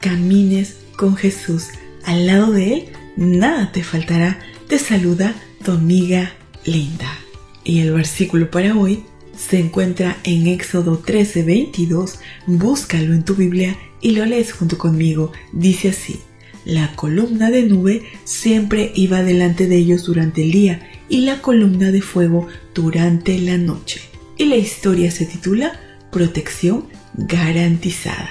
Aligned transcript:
camines 0.00 0.76
con 0.96 1.16
Jesús. 1.16 1.68
Al 2.04 2.26
lado 2.26 2.52
de 2.52 2.74
Él, 2.74 2.84
nada 3.16 3.72
te 3.72 3.82
faltará. 3.82 4.38
Te 4.68 4.78
saluda 4.78 5.34
tu 5.64 5.72
amiga 5.72 6.32
Linda. 6.64 7.12
Y 7.64 7.80
el 7.80 7.92
versículo 7.92 8.50
para 8.50 8.76
hoy 8.76 9.04
se 9.36 9.58
encuentra 9.58 10.16
en 10.24 10.46
Éxodo 10.46 10.98
13, 10.98 11.42
22. 11.42 12.20
Búscalo 12.46 13.12
en 13.12 13.24
tu 13.24 13.34
Biblia 13.34 13.76
y 14.00 14.12
lo 14.12 14.24
lees 14.24 14.52
junto 14.52 14.78
conmigo. 14.78 15.32
Dice 15.52 15.90
así. 15.90 16.20
La 16.64 16.96
columna 16.96 17.50
de 17.50 17.62
nube 17.62 18.02
siempre 18.24 18.90
iba 18.96 19.22
delante 19.22 19.68
de 19.68 19.76
ellos 19.76 20.04
durante 20.04 20.42
el 20.42 20.50
día 20.50 20.90
y 21.08 21.20
la 21.20 21.40
columna 21.40 21.92
de 21.92 22.02
fuego 22.02 22.48
durante 22.74 23.38
la 23.38 23.56
noche. 23.56 24.00
Y 24.36 24.46
la 24.46 24.56
historia 24.56 25.12
se 25.12 25.26
titula 25.26 25.78
Protección 26.10 26.88
garantizada. 27.14 28.30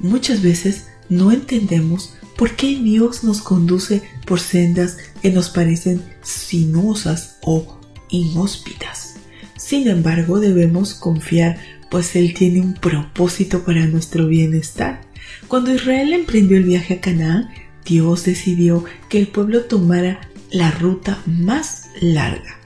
Muchas 0.00 0.42
veces 0.42 0.86
no 1.08 1.32
entendemos 1.32 2.14
por 2.36 2.54
qué 2.54 2.78
Dios 2.78 3.24
nos 3.24 3.40
conduce 3.40 4.02
por 4.26 4.40
sendas 4.40 4.96
que 5.22 5.30
nos 5.30 5.50
parecen 5.50 6.02
sinuosas 6.22 7.38
o 7.42 7.80
inhóspitas. 8.10 9.16
Sin 9.56 9.88
embargo, 9.88 10.38
debemos 10.38 10.94
confiar, 10.94 11.58
pues 11.90 12.14
Él 12.14 12.34
tiene 12.34 12.60
un 12.60 12.74
propósito 12.74 13.64
para 13.64 13.86
nuestro 13.86 14.28
bienestar. 14.28 15.00
Cuando 15.48 15.74
Israel 15.74 16.12
emprendió 16.12 16.56
el 16.56 16.64
viaje 16.64 16.94
a 16.94 17.00
Canaán, 17.00 17.48
Dios 17.84 18.24
decidió 18.24 18.84
que 19.08 19.18
el 19.18 19.28
pueblo 19.28 19.64
tomara 19.64 20.20
la 20.50 20.70
ruta 20.70 21.22
más 21.26 21.90
larga. 22.00 22.58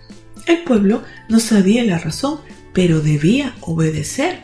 El 0.47 0.65
pueblo 0.65 1.03
no 1.29 1.41
sabía 1.41 1.85
la 1.85 1.99
razón, 1.99 2.41
pero 2.73 3.01
debía 3.01 3.55
obedecer. 3.61 4.41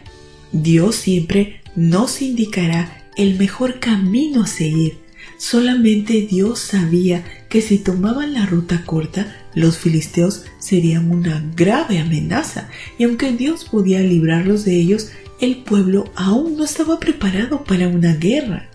Dios 0.52 0.96
siempre 0.96 1.57
nos 1.76 2.22
indicará 2.22 3.04
el 3.16 3.38
mejor 3.38 3.80
camino 3.80 4.42
a 4.42 4.46
seguir. 4.46 4.98
Solamente 5.36 6.22
Dios 6.22 6.58
sabía 6.58 7.24
que 7.48 7.60
si 7.60 7.78
tomaban 7.78 8.34
la 8.34 8.46
ruta 8.46 8.84
corta, 8.84 9.36
los 9.54 9.78
filisteos 9.78 10.44
serían 10.58 11.10
una 11.10 11.44
grave 11.56 11.98
amenaza, 11.98 12.68
y 12.98 13.04
aunque 13.04 13.32
Dios 13.32 13.64
podía 13.64 14.00
librarlos 14.00 14.64
de 14.64 14.76
ellos, 14.76 15.10
el 15.40 15.58
pueblo 15.58 16.10
aún 16.16 16.56
no 16.56 16.64
estaba 16.64 16.98
preparado 16.98 17.64
para 17.64 17.88
una 17.88 18.14
guerra. 18.14 18.68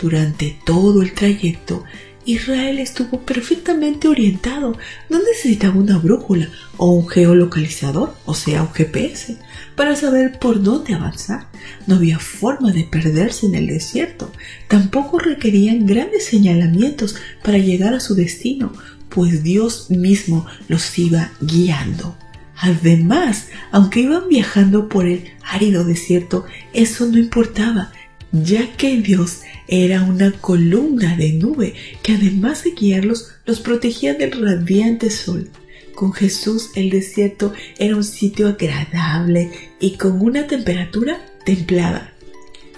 Durante 0.00 0.58
todo 0.64 1.02
el 1.02 1.12
trayecto, 1.12 1.84
Israel 2.26 2.80
estuvo 2.80 3.20
perfectamente 3.20 4.08
orientado. 4.08 4.76
No 5.08 5.18
necesitaba 5.20 5.78
una 5.78 5.96
brújula 5.96 6.48
o 6.76 6.90
un 6.90 7.08
geolocalizador, 7.08 8.14
o 8.26 8.34
sea, 8.34 8.62
un 8.62 8.72
GPS, 8.72 9.38
para 9.76 9.94
saber 9.94 10.38
por 10.38 10.62
dónde 10.62 10.94
avanzar. 10.94 11.46
No 11.86 11.94
había 11.94 12.18
forma 12.18 12.72
de 12.72 12.84
perderse 12.84 13.46
en 13.46 13.54
el 13.54 13.68
desierto. 13.68 14.32
Tampoco 14.68 15.20
requerían 15.20 15.86
grandes 15.86 16.26
señalamientos 16.26 17.14
para 17.42 17.58
llegar 17.58 17.94
a 17.94 18.00
su 18.00 18.16
destino, 18.16 18.72
pues 19.08 19.44
Dios 19.44 19.88
mismo 19.90 20.46
los 20.68 20.98
iba 20.98 21.30
guiando. 21.40 22.16
Además, 22.58 23.48
aunque 23.70 24.00
iban 24.00 24.28
viajando 24.28 24.88
por 24.88 25.06
el 25.06 25.30
árido 25.44 25.84
desierto, 25.84 26.46
eso 26.72 27.06
no 27.06 27.18
importaba, 27.18 27.92
ya 28.32 28.76
que 28.76 29.00
Dios 29.00 29.40
era 29.68 30.02
una 30.02 30.32
columna 30.32 31.16
de 31.16 31.32
nube 31.32 31.74
que 32.02 32.12
además 32.12 32.64
de 32.64 32.72
guiarlos 32.72 33.28
los 33.44 33.60
protegía 33.60 34.14
del 34.14 34.32
radiante 34.32 35.10
sol. 35.10 35.50
Con 35.94 36.12
Jesús 36.12 36.70
el 36.74 36.90
desierto 36.90 37.52
era 37.78 37.96
un 37.96 38.04
sitio 38.04 38.48
agradable 38.48 39.50
y 39.80 39.92
con 39.92 40.20
una 40.20 40.46
temperatura 40.46 41.24
templada. 41.44 42.12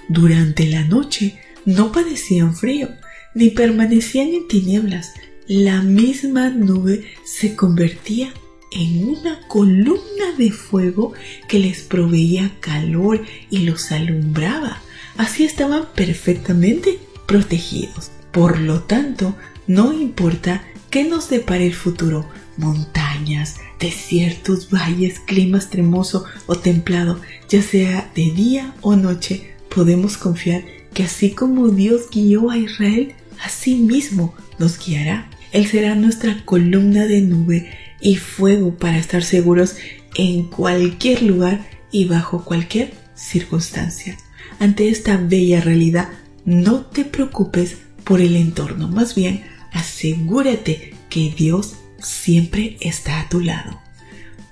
Durante 0.08 0.66
la 0.66 0.84
noche 0.84 1.38
no 1.64 1.92
padecían 1.92 2.54
frío 2.54 2.88
ni 3.34 3.50
permanecían 3.50 4.28
en 4.28 4.48
tinieblas. 4.48 5.14
La 5.46 5.82
misma 5.82 6.50
nube 6.50 7.04
se 7.24 7.56
convertía 7.56 8.32
en 8.70 9.08
una 9.08 9.40
columna 9.48 10.32
de 10.36 10.50
fuego 10.50 11.12
que 11.48 11.58
les 11.58 11.82
proveía 11.82 12.52
calor 12.60 13.24
y 13.50 13.60
los 13.60 13.92
alumbraba. 13.92 14.82
Así 15.18 15.44
estaban 15.44 15.86
perfectamente 15.96 17.00
protegidos. 17.26 18.12
Por 18.30 18.60
lo 18.60 18.82
tanto, 18.82 19.34
no 19.66 19.92
importa 19.92 20.62
qué 20.90 21.02
nos 21.02 21.28
depare 21.28 21.66
el 21.66 21.74
futuro, 21.74 22.28
montañas, 22.56 23.56
desiertos, 23.80 24.70
valles, 24.70 25.18
clima 25.18 25.58
extremoso 25.58 26.24
o 26.46 26.54
templado, 26.54 27.20
ya 27.48 27.62
sea 27.62 28.08
de 28.14 28.30
día 28.30 28.74
o 28.80 28.94
noche, 28.94 29.54
podemos 29.74 30.16
confiar 30.16 30.62
que 30.94 31.02
así 31.02 31.32
como 31.32 31.68
Dios 31.68 32.10
guió 32.12 32.50
a 32.50 32.56
Israel, 32.56 33.14
así 33.44 33.74
mismo 33.74 34.34
nos 34.60 34.78
guiará. 34.78 35.28
Él 35.50 35.66
será 35.66 35.96
nuestra 35.96 36.44
columna 36.44 37.06
de 37.06 37.22
nube 37.22 37.76
y 38.00 38.16
fuego 38.16 38.76
para 38.76 38.98
estar 38.98 39.24
seguros 39.24 39.74
en 40.14 40.44
cualquier 40.44 41.22
lugar 41.22 41.68
y 41.90 42.04
bajo 42.04 42.44
cualquier 42.44 42.92
circunstancia 43.16 44.16
ante 44.58 44.88
esta 44.88 45.16
bella 45.16 45.60
realidad, 45.60 46.08
no 46.44 46.82
te 46.82 47.04
preocupes 47.04 47.76
por 48.04 48.20
el 48.20 48.36
entorno, 48.36 48.88
más 48.88 49.14
bien 49.14 49.44
asegúrate 49.72 50.94
que 51.10 51.34
Dios 51.36 51.74
siempre 52.00 52.76
está 52.80 53.20
a 53.20 53.28
tu 53.28 53.40
lado. 53.40 53.80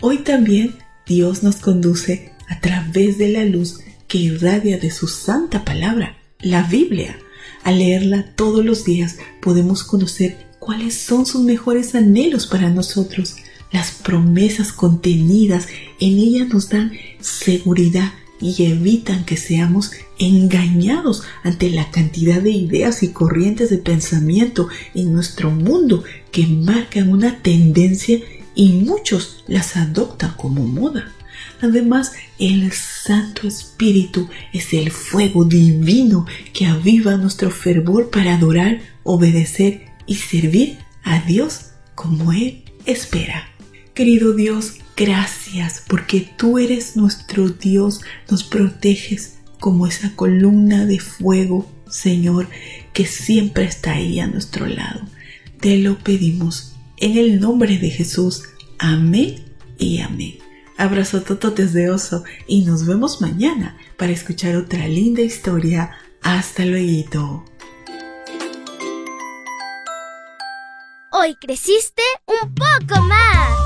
Hoy 0.01 0.19
también 0.19 0.77
Dios 1.07 1.43
nos 1.43 1.57
conduce 1.57 2.33
a 2.49 2.61
través 2.61 3.19
de 3.19 3.29
la 3.29 3.45
luz 3.45 3.81
que 4.09 4.19
irradia 4.19 4.79
de 4.79 4.91
su 4.91 5.09
santa 5.09 5.65
palabra, 5.65 6.17
la 6.41 6.63
Biblia. 6.63 7.19
Al 7.65 7.79
leerla 7.79 8.35
todos 8.37 8.65
los 8.65 8.85
días 8.85 9.17
podemos 9.41 9.83
conocer 9.85 10.47
cuáles 10.59 10.95
son 10.95 11.27
sus 11.27 11.43
mejores 11.43 11.95
anhelos 11.95 12.47
para 12.47 12.71
nosotros. 12.71 13.37
Las 13.73 13.91
promesas 13.91 14.73
contenidas 14.73 15.67
en 15.99 16.19
ella 16.19 16.45
nos 16.45 16.69
dan 16.69 16.93
seguridad 17.21 18.13
y 18.41 18.65
evitan 18.65 19.25
que 19.25 19.37
seamos 19.37 19.93
engañados 20.19 21.23
ante 21.43 21.71
la 21.71 21.91
cantidad 21.91 22.41
de 22.41 22.51
ideas 22.51 23.03
y 23.03 23.09
corrientes 23.09 23.71
de 23.71 23.79
pensamiento 23.79 24.69
en 24.95 25.13
nuestro 25.13 25.51
mundo 25.51 26.05
que 26.31 26.47
marcan 26.47 27.11
una 27.13 27.43
tendencia 27.43 28.21
y 28.55 28.73
muchos 28.73 29.45
las 29.47 29.77
adoptan 29.77 30.35
como 30.37 30.67
moda. 30.67 31.13
Además, 31.61 32.13
el 32.39 32.71
Santo 32.73 33.47
Espíritu 33.47 34.29
es 34.53 34.75
el 34.75 34.91
fuego 34.91 35.45
divino 35.45 36.27
que 36.53 36.67
aviva 36.67 37.17
nuestro 37.17 37.51
fervor 37.51 38.11
para 38.11 38.35
adorar, 38.35 38.81
obedecer 39.05 39.87
y 40.07 40.17
servir 40.17 40.79
a 41.03 41.21
Dios 41.21 41.73
como 41.95 42.33
Él 42.33 42.65
espera. 42.85 43.49
Querido 43.95 44.35
Dios, 44.35 44.75
Gracias 44.97 45.83
porque 45.87 46.21
tú 46.39 46.59
eres 46.59 46.97
nuestro 46.97 47.51
Dios, 47.51 48.01
nos 48.31 48.45
proteges 48.45 49.37
como 49.61 49.87
esa 49.87 50.17
columna 50.17 50.87
de 50.87 51.01
fuego, 51.01 51.71
Señor, 51.89 52.49
que 52.95 53.05
siempre 53.05 53.65
está 53.65 53.93
ahí 53.93 54.21
a 54.21 54.27
nuestro 54.27 54.67
lado. 54.67 55.03
Te 55.61 55.77
lo 55.77 55.99
pedimos 55.99 56.75
en 56.97 57.19
el 57.19 57.41
nombre 57.41 57.77
de 57.77 57.91
Jesús. 57.91 58.45
Amén 58.79 59.45
y 59.77 60.01
amén. 60.01 60.39
Abrazo 60.79 61.23
tototes 61.23 61.75
de 61.75 61.91
oso 61.91 62.25
y 62.47 62.65
nos 62.65 62.87
vemos 62.87 63.21
mañana 63.21 63.77
para 63.99 64.13
escuchar 64.13 64.57
otra 64.57 64.89
linda 64.89 65.21
historia. 65.21 65.91
Hasta 66.23 66.65
luego. 66.65 67.45
Hoy 71.13 71.35
creciste 71.41 72.03
un 72.27 72.55
poco 72.55 73.03
más. 73.03 73.66